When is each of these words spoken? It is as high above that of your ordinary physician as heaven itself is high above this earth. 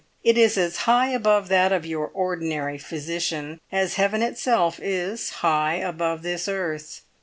It 0.23 0.35
is 0.35 0.57
as 0.57 0.77
high 0.89 1.09
above 1.09 1.47
that 1.49 1.71
of 1.71 1.85
your 1.85 2.07
ordinary 2.07 2.79
physician 2.79 3.61
as 3.71 3.97
heaven 3.97 4.23
itself 4.23 4.79
is 4.81 5.29
high 5.45 5.75
above 5.75 6.23
this 6.23 6.47
earth. 6.47 7.01